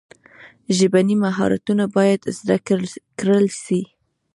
[0.77, 2.57] ژبني مهارتونه باید زده
[3.19, 3.81] کړل سي.